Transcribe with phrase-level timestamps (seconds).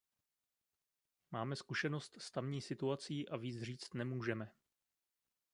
[1.31, 4.51] Máme zkušenost s tamní situací a víc říct nemůžeme.